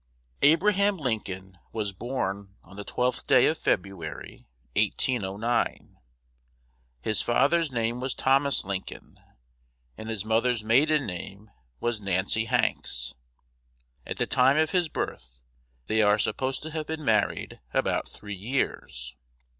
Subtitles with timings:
[0.41, 5.99] ABRAHAM LINCOLN was born on the twelfth day of February, 1809.
[7.03, 9.19] His father's name was Thomas Lincoln,
[9.99, 13.13] and his mother's maiden name was Nancy Hanks.
[14.03, 15.37] At the time of his birth,
[15.85, 19.15] they are supposed to have been married about three years.